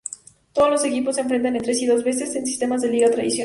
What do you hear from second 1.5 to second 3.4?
entre sí dos veces, en sistema de liga tradicional.